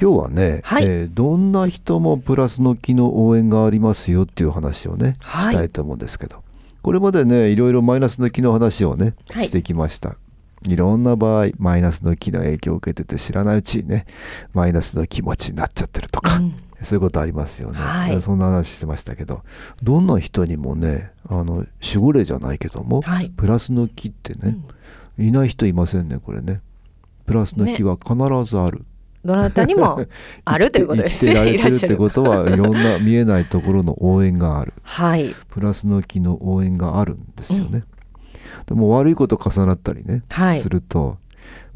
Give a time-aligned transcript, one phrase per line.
[0.00, 0.84] 今日はね、はい。
[0.84, 5.52] えーどんな人もプラスの気の応援がありますよっていう話をね、はい。
[5.52, 6.44] したいと思うんですけど。
[6.82, 9.46] これまでねいろいろマイナスの気の話をね、はい。
[9.46, 10.16] してきました。
[10.66, 14.06] いろんな場合マイナスの気の影響を受けてて知らないうちにね
[14.54, 16.54] マイナスの気持ちになっちゃってるとか、うん。
[16.80, 18.22] そういうことありますよね、はい。
[18.22, 19.42] そんな話してましたけど
[19.82, 21.66] どんな人にもねあの守
[21.98, 23.30] 護霊じゃないけども、はい。
[23.30, 24.56] プラスの気ってね、
[25.18, 26.60] いない人いませんねこれね。
[27.26, 28.14] プラスの気は必
[28.48, 28.84] ずある、
[29.24, 30.04] どなたにも
[30.44, 31.26] あるということです。
[31.26, 37.84] 生きてらねれてるってことはいろんな見えないところの応援があるはいプラスの気の応援があるんですよね、
[38.66, 41.18] でも悪いこと重なったりね、はいすると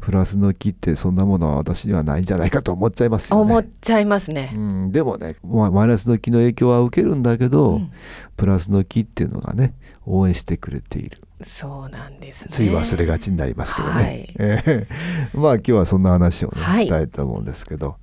[0.05, 3.69] プラスの気ってそんなものは私にはないんじゃないかと思っちゃいますよ思っね。
[3.79, 4.51] ちゃいますね。
[4.53, 7.91] うん、でもね、まあ、マイナスの気の影響は受けるんだけど、うん
[8.35, 9.75] プラスの気っていうのがね
[10.07, 11.21] 応援してくれている。
[11.43, 12.47] そうなんですね。
[12.49, 14.35] つい忘れがちになりますけどね、はい。
[14.39, 14.87] ええ
[15.37, 17.95] まあ今日はそんな話をね、はいしたいと思うんですけど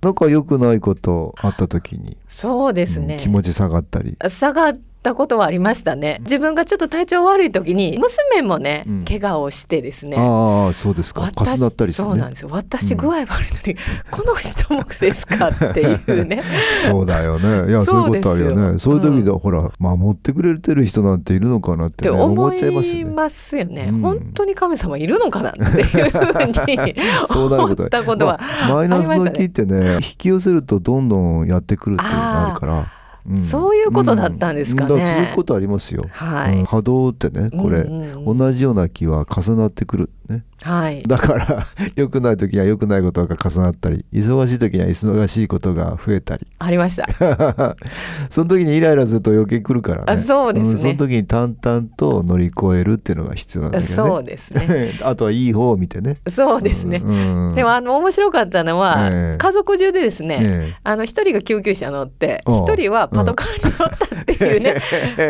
[0.00, 4.16] なんか良くないことあった時に、そうですね、うん気持ち下がったり。
[4.28, 4.80] 下がった
[5.14, 6.18] ことはありましたね。
[6.20, 9.04] 自分がちょっと体調悪い時に娘もね、うん。
[9.04, 10.16] 怪我をしてですね。
[10.18, 11.22] ああそうですか。
[11.22, 11.94] 私重なったりね。
[11.94, 12.48] そうなんですよ。
[12.52, 13.34] 私具合悪いの
[13.66, 13.76] に、
[14.10, 16.42] この人もですかっていうね。
[16.86, 17.70] そうだよね。
[17.70, 18.78] いやそういうことあるよね。
[18.78, 23.14] そういう時で、うほら守ってくれてる人なんているのかなっっててね思思っちゃいますいよね。
[23.14, 24.00] ますよね、うん。
[24.00, 26.94] 本当に神様いるのかなっていうふうに
[27.30, 32.92] 思ったことはまあマイナスの気ってね引き寄せるとどんどんやってくるっていうのがあるから、
[33.32, 33.42] ん。
[33.42, 34.94] そういうことだったんですかね。
[34.94, 36.58] うだら続くことありますよ、はい。
[36.58, 36.64] うん。
[36.64, 38.38] 波動ってねこれ、うんうんうん。
[38.38, 40.44] 同じような気は重なってくるね。
[40.62, 41.02] はい。
[41.02, 46.46] だから 良くない時には良くないことが重なったり忙しい時には忙しいことが増えたり。
[46.58, 47.06] ありました。
[48.30, 50.04] その時にイライラすると余計来るからね。
[50.06, 50.74] あそうですね。
[50.74, 54.08] んその時に淡々と乗り越えるっていうのが必要なんだけどね。
[54.08, 54.98] そうですね。
[55.02, 56.18] あとはいい方を見てね。
[56.28, 59.38] そうですね、うんでもあの面白かったのは、ええ。
[59.38, 60.76] 家族中でですね、ええ。
[60.82, 64.74] あの一人が救急車乗って一人はパトカーに乗ったっていうね、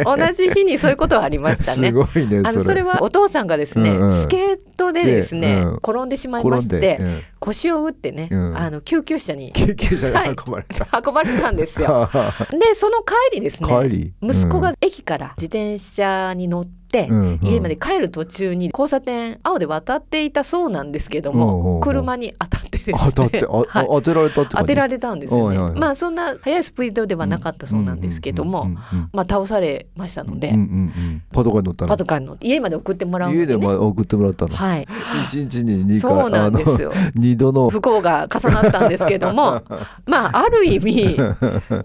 [0.05, 1.89] 同じ日にそういうことはありましたね。
[1.89, 1.93] す。
[1.93, 4.13] ごいねあのそれはお父さんがですね、うんうん。
[4.15, 5.75] スケートでですね、でうん。
[5.77, 7.23] 転んでしまいまして、うん。
[7.39, 8.57] 腰を打ってね、うん。
[8.57, 10.31] あの救急車に救急車はい。
[10.31, 12.09] に運ばれた、運ばれたんですよ。
[12.51, 17.47] でその帰りですね息子が駅から自転車に乗って、うんうん。
[17.47, 21.81] 家まで帰る途中に交差点青で渡っていたそうなんですけどうんうんうもん。
[21.81, 22.95] 車に当たってですね。
[22.99, 23.67] 当たってあ、 はい。
[23.69, 25.81] あ当てられたって当てられたんですよね、はいはいはい。
[25.81, 28.71] まあそんな速いスピードではなかったそうなんですけども、
[29.13, 31.23] まあ倒されましたので、うんうんうん。
[31.33, 31.89] パトカーに乗ったの？
[31.89, 34.87] パトカーに乗って家まで送ってもらうの家で送ってもらったの、はい。
[35.27, 36.93] 一日に二回そうなんですよ。
[36.95, 37.71] あの 二度の。
[37.71, 39.63] 不幸が重なったんですけども
[40.07, 41.17] まあある意味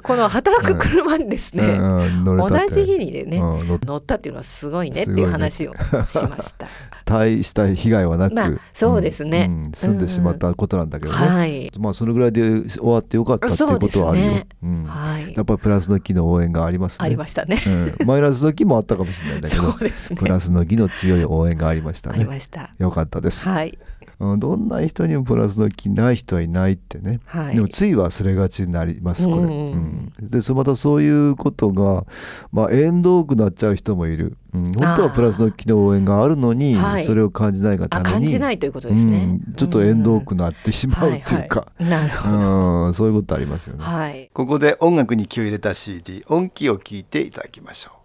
[0.04, 5.78] この働く車にですね、うんうん同じ日にでね、乗ったっていうのはすごいねっていう話をし
[6.26, 6.68] ました。
[7.06, 9.48] 大した被害はなく、まあそうですね。
[9.48, 14.48] んん済んでしまったことなんだけどね、はい、まあそのぐらいで終わってよかったっていうことはあるよ、ね。
[14.64, 14.84] うん。
[14.86, 15.34] はい。
[15.34, 17.06] やっぱりプラスの気の応援がありますね。
[17.06, 17.60] ありましたね。
[18.00, 19.64] うん、マイナスの気もあったかもしれないんだけど。
[19.82, 19.92] ね。
[20.16, 22.72] プラスの気の強い応援がありましたありねました。
[22.78, 23.78] よかったです、はい。
[23.99, 23.99] うん、
[24.38, 27.56] どんな人にもプラスの気ない人はいないってね、はい。
[27.56, 32.06] でもつい忘れがちになりますこれ、うんうんでそまたそういうことが、
[32.52, 37.06] まあ、縁遠くなっちゃう人もいる、うん、本当はプラスの気の応援があるのに、はい。
[37.06, 39.40] それを感じないがたあめに感じないということですね。
[39.48, 39.54] うん。
[39.56, 41.48] ちょっと縁遠くなってしまうっていう。
[41.48, 41.90] か、はいはい。
[41.90, 42.86] なるほど。
[42.86, 44.30] うん、そういうことありますよね、はい。
[44.34, 47.99] ここで音楽に気を入れた CD 音気を聞いていただきましょう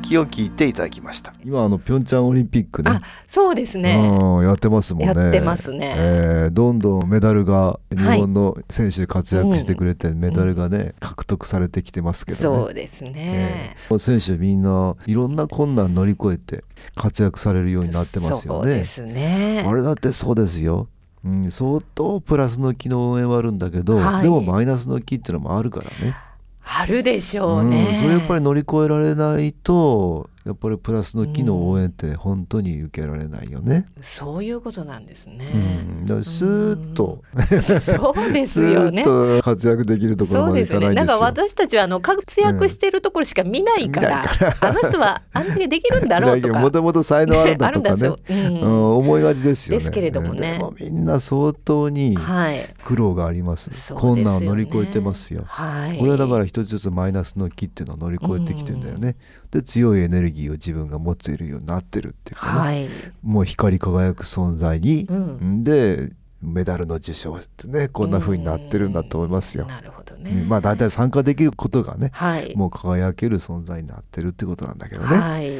[0.00, 1.34] きを聞いていただきました。
[1.44, 2.90] 今あのピョンチャンオリンピックね。
[2.90, 3.96] あそうですね。
[3.96, 5.06] うん、やってますもんね。
[5.06, 5.94] やってますね。
[5.96, 12.56] えーどんどんメダルが日本の選手で活躍してくれて、メダルがね獲得されてきてますけどね。
[12.58, 18.44] そうですね、えー選手みんないろんな困難乗り越えて活躍されるようになってますよね。
[18.46, 19.64] そうですね。
[19.66, 20.88] あれだってそうですよ、
[21.24, 24.22] うん、相当プラスの機能応援はあるんだけど、はい。
[24.22, 26.14] でもマイナスの機っていうのもあるからね
[26.76, 33.86] あるでしょうね、ん、それやっぱり乗り越えられないとやっぱりプラスの機能応援って本当に受けられないよね。
[34.02, 37.22] そういうことなんですね、うん、だからスーッと、
[37.80, 39.04] そうですスよね
[39.42, 40.80] 活躍できるところそうでまでいかすよ。
[40.80, 40.94] ね。
[40.94, 41.06] なん。
[41.06, 44.24] か私たちはあの活躍しているところしか見ないから,、
[44.60, 46.58] あの人はあんだけできるんだろうとか。
[46.60, 48.08] もともと才能あるんだとかね。
[48.08, 48.60] ううん。
[48.60, 49.78] うん、思いがちですよね。
[49.78, 50.60] ですけれどもね。
[50.78, 52.66] みんな相当にはい。
[52.84, 53.70] 苦労があります。
[53.70, 54.00] そうですよね。
[54.00, 55.44] 困難を乗り越えてますよ。
[55.46, 55.96] はい。
[55.96, 59.16] これはだから一つずつマイナスの木っていうのを乗り越えてきてんだよね。
[59.54, 62.88] で強いエネルギーを自分が持っているようになってるっていうかね、はい。
[63.22, 65.62] もう光り輝く存在に、うん。
[65.62, 66.10] で
[66.44, 69.66] メダルの受賞ってねこんな風になってるんだと思いますよ。
[69.66, 72.54] なるほどうんね、まあ大体参加できることがね、はい。
[72.56, 75.18] もう輝ける存在になってるってことなんだけどね。
[75.18, 75.52] はい。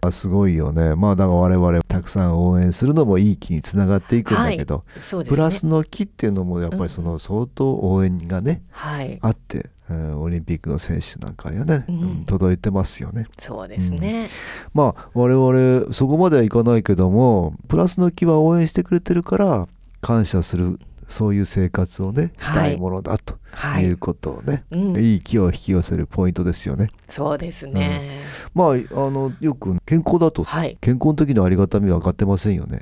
[0.00, 0.94] あすごいよね。
[0.96, 5.36] まあだから我々たくさん応援するのもいい気につながっていくんだけど、そうですね。
[5.36, 9.18] プラスの木っていうのもやっぱりその相当応援がね、はい。
[9.22, 11.94] あって、うんオリンピックの選手なんかにはね、うん。
[11.94, 13.26] うん届いてますよね。
[13.38, 14.28] そうですね、
[14.74, 19.68] まあ我々そこまではいかないけどもプラスの木は応援してくれてるから
[20.00, 20.78] 感謝する
[21.08, 23.84] そういう生活をねしたいものだとはい。
[23.84, 24.96] いうことをね、うん。
[24.98, 26.88] いい木を引き寄せるポイントですよね。
[27.08, 28.20] そうですね、
[28.54, 28.74] まああ
[29.10, 30.76] のよく健康だとはい。
[30.80, 32.80] 健康の時のありがたみは分かってませんよね。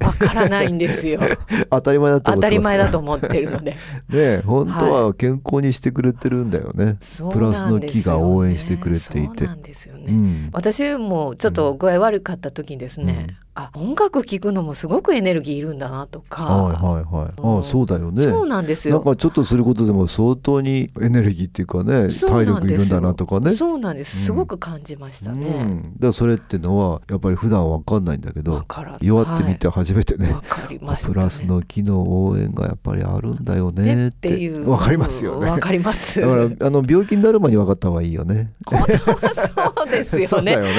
[0.00, 1.20] わからないんですよ。
[1.70, 3.76] 当たり前だと当たり思ってますから前だと思ってるので。
[4.08, 6.96] ね本当は健康にしてくれてるんだよね。
[7.00, 9.44] そうプラスの木が応援してくれていて。
[9.44, 10.48] そうなんですよね、うん。
[10.52, 17.60] 私もちょっと具合悪かった時にですね、うんあ音楽聴くのもすごくエネルギーいるんだなとか、はいはいはい。
[17.60, 18.24] あそうだよね。
[18.24, 18.94] そうなんですよ。
[18.94, 23.50] なんかちょっとすることでも相当にエネルギーっていうかね体力いるんだなとかね。
[23.52, 24.18] そうなんです。
[24.18, 24.24] うん。
[24.26, 28.64] すごく感じましたうん、ね、だからそれってのはやっぱり普段わかんないんだけわど
[29.00, 34.68] 弱ってみて初めてね、わかりました、ね、プラスの機能応援がやっぱりあるんだよねっってていう。
[34.70, 35.50] わかりますよね。
[35.50, 36.20] わかります。
[36.20, 38.52] だからあの病気になる前に分かった方がいいよね。
[38.64, 40.70] 本当はそうですよ そうだねよね。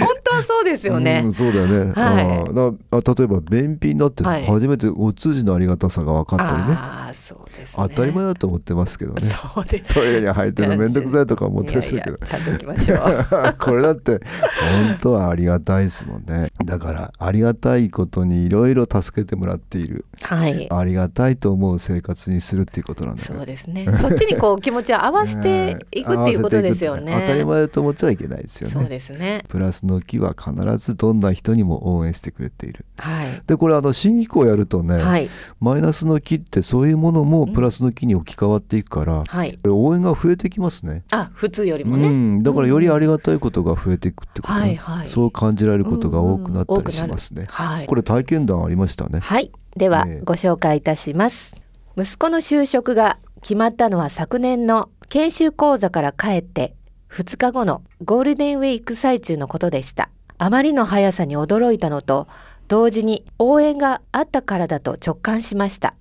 [0.00, 1.92] 本当はそうですよね、うん、そうだよね。
[1.92, 2.54] はいあー
[2.90, 7.05] だあ例えば便秘になってはい初めてお通じのありがたさが分かったりね。
[7.16, 7.88] そうですね。
[7.88, 9.22] 当たり前だと思ってますけどね。
[9.22, 9.94] そうです。
[9.94, 12.18] トイレに入ってるのめんどくさいとか思ったりするけど。
[12.18, 13.54] ちゃんと行きましょう。
[13.58, 16.48] これだって本当はありがたいですもんね。
[16.64, 20.04] だからありがたいことにいろいろ助けてもらっている。
[20.22, 20.68] はい。
[20.70, 23.86] ありがたいと思う生活にするっていうことなんだよそうですね。
[23.98, 27.16] そっちにこう気持ちを合わせて いくっていうことですよね。
[27.20, 29.44] 当たり前だと思っちゃいけないですよそうねですね。
[29.48, 32.84] プラスの木は必ずどんな人にも応援してくれている。
[32.98, 33.42] はい。
[33.46, 35.28] でこれあの新機構やるとね、はい。
[35.60, 39.58] マイナスの木ってそういうものもプラスの木に置き換わっていくから、はい。
[39.66, 41.04] 応援が増えてきますね。
[41.10, 45.08] あ普通よりもね、うん、だからよりありがたいことが増えていくってことね、はいはい。
[45.08, 47.46] そう感じられることが多くなったりしますね。
[47.48, 47.86] はい。
[47.86, 49.20] これ体験談ありましたね。
[49.20, 49.50] はい。
[49.76, 50.20] ではええ。
[50.24, 51.54] ご紹介いたします。
[51.96, 56.74] 息子の就職が決まったのは昨年の研修講座から帰って
[57.10, 60.10] 2日後のゴールデンウィーク最中のことでした。
[60.38, 62.28] あまりの速さに驚いたのと
[62.68, 65.94] 同時に応援があったからだと直感しました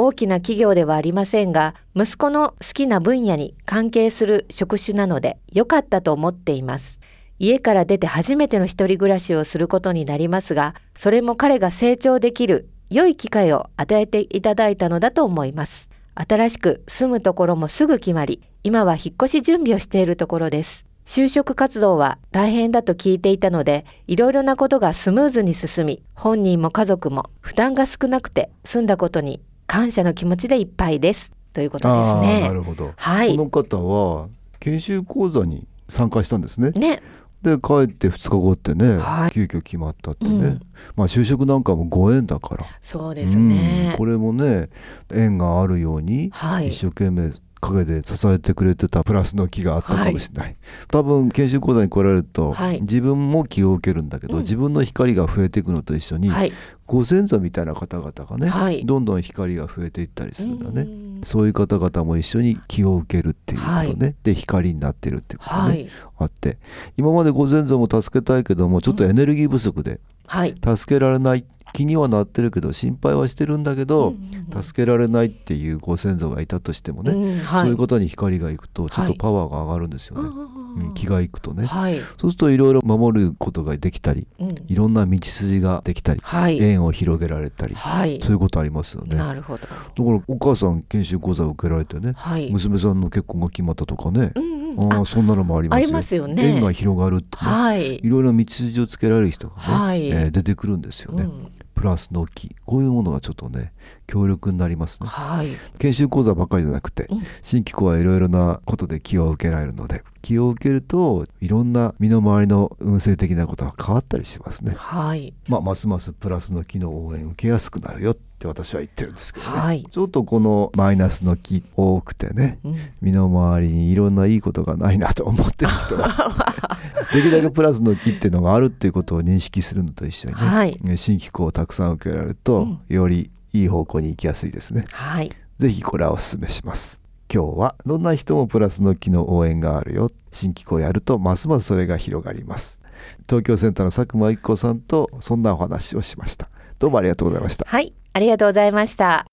[0.00, 7.00] 大きな企業ではありませんが息子の好きな分野に関係する職種なので良かったと思っています。
[7.40, 15.88] 家から出て初めての一人暮らしをすることになりますがそれも彼が成長できる良い機会を与えていただいたのだと思います。
[16.14, 20.86] 新しく住むところもすぐ決まり今は引っ越し準備をしているところです。
[21.06, 31.30] 就職活動は大変だと聞いていたのでいろいろなことがスムーズに進み本人も家族も負担が少なくて済んだことに感謝の気持ちでいっぱいです。
[31.52, 32.92] ということですあーなねるほど。
[32.96, 33.36] はい。
[33.36, 34.28] この方は
[34.60, 36.70] 研修講座に参加したんですね。
[36.70, 37.02] ね。
[37.42, 39.30] で帰って2日後ってね、はい。
[39.30, 40.60] 急遽決まったってね、うん。
[40.96, 42.66] まあ就職なんかもご縁だから。
[42.80, 43.90] そうですね。
[43.92, 43.98] うん。
[43.98, 44.70] これもね
[45.14, 46.70] 縁があるように、はい。
[46.70, 50.56] 一生懸命陰で支えてくれてたプラスの木があったかもしれない、
[50.88, 52.80] 多分研修講座に来られると、はい。
[52.80, 54.42] 自分も気を受けるんだけど、うん。
[54.42, 56.52] 自分の光が増えていくのと一緒に、はい。
[56.86, 58.84] ご先祖みたいな方々がね、はい。
[58.84, 61.20] どんどん光が増えていったりするんだね、うん。
[61.22, 64.16] そういう方々も一緒に気を受けるっていうことね、はい。
[64.22, 65.88] で光になってるっていうことね、はい。
[66.18, 66.58] あって。
[66.96, 70.54] 今までご先祖も助けたいけどもちょっとエネルギー不足ではい。
[70.54, 71.44] 助けられない
[71.78, 74.62] 気にはなってるけど心配はしてるんだけど、うんうんうん。
[74.64, 77.62] 助けられないっていうご先祖がいたとしてもね、うんはい。
[77.62, 80.28] そういうことに光がいくとちょっとはいパワーが上がるんですよね。
[80.28, 80.58] うんうんうんうん
[80.94, 81.66] 気がいくとね。
[81.66, 89.16] はい、そうするといろいろ守ることができたりうん、いろんな道筋ができたりはい、縁を広げられたりはい、そういうことありますよね。
[89.16, 94.30] だかなるほど、らお母さん研修講座を受けられてねはい、娘さんの結婚が決まったとかね。
[94.36, 96.56] うんうん、あああそんなのもありますよね。
[96.56, 97.50] 縁が広がるってね。
[97.50, 100.08] はい、いろいろ道筋をつけられる人がね、はい。
[100.08, 102.56] えー出てくるんですよね、うんプラスの木。
[102.66, 103.72] こういうものがちょっとね
[104.08, 105.08] 強力になりますね。
[105.08, 107.22] はい、研修講座ばっかりじゃなくて、うん。
[107.40, 119.86] 新機構はいろいろなことで気を受けられるので気を受けるといろんな身の回りの運勢的なことが変わったりしますね、はい、まあ、ますますプラスの木の応援を受けやすくなるよって私は言ってるんですけどね、はい。
[119.90, 126.77] ちょっとこのマイナスの木多くてねうん、身の回りにいろんないいことがないなと思ってる人は
[127.12, 130.78] できるだけプラスの木っていうのがあるっていうことを認識するのと一緒にね、はい。
[130.82, 132.80] ね新機構をたくさん受けられると、うん。
[132.88, 134.84] よりいい方向に行きやすいですね。
[134.92, 137.00] はい、ぜひこれはお勧めします。
[137.32, 140.08] 今日はどんな人もプラスの木の応援があるよ。
[140.32, 142.80] 新機構をやるとますますそれが広がります。
[143.28, 146.48] 東京センターの佐久間一子さんとそんなお話をしました。
[146.78, 147.64] どうもありがとうございました。
[147.66, 149.26] はい、ありがとうございました。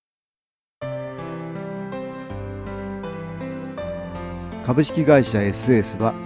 [4.64, 6.25] 株式会社 SS は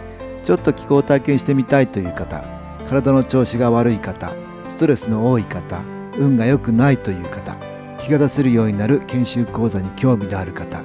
[0.43, 2.43] ちょっと気候を体験してみたいという方
[2.87, 4.33] 体の調子が悪い方
[4.67, 5.81] ストレスの多い方
[6.17, 7.55] 運が良くないという方
[7.99, 10.83] 気が出せるようになる研修講座に興味のある方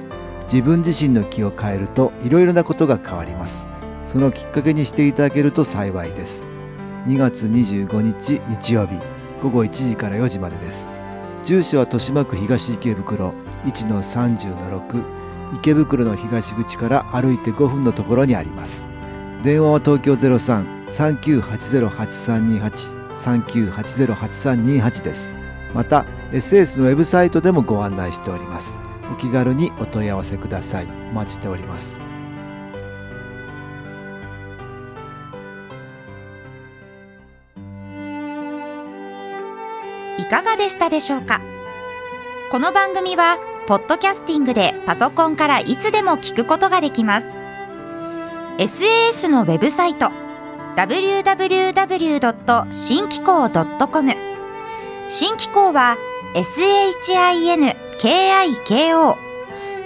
[0.51, 3.67] 自分自身の気を変えるといろいろなことが変わります。
[4.05, 6.45] そのきっかけにしていただけると幸いです。
[7.05, 8.99] 2月25日日曜日
[9.43, 10.89] 午後1時から4時までです。
[11.43, 13.33] 住所は豊島区東池袋
[13.65, 15.03] 1-30-6
[15.55, 18.89] 池袋の東口から歩いて5分のところにあります。
[19.43, 25.35] 電話は東京03-3980-8328 3980-8328です。
[25.73, 28.79] また SS のウェブサイトでもご案内しております。
[29.11, 30.87] お気軽にお問い合わせください。
[31.11, 31.99] お待ちしております。
[40.19, 41.39] いかがでしたでしょうか？
[42.51, 47.36] この番組はポッドキャスティングでパソコンからいつでも聞くことができます。
[48.57, 50.11] SAS のウェブサイト
[50.75, 52.71] www.
[52.71, 54.15] 新機構 .com
[55.09, 55.95] 新機構は
[56.33, 57.75] SHINKIKO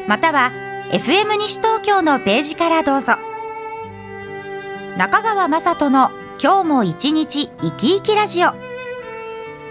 [0.08, 0.54] または
[0.92, 3.16] FM 西東京のページからどうぞ
[4.98, 6.12] 中川雅人の
[6.42, 8.52] 今日も一日生き生きラジオ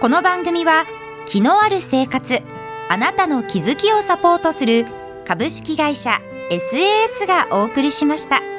[0.02, 0.84] この番組は
[1.26, 2.42] 気のある生活
[2.90, 4.84] あなたの気づきをサポートする
[5.26, 8.49] 株式会社 SAS がお送りしました。